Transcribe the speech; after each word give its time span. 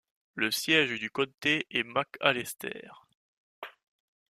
Le 0.33 0.49
siège 0.49 0.99
du 0.99 1.11
comté 1.11 1.67
est 1.69 1.83
McAlester. 1.83 2.89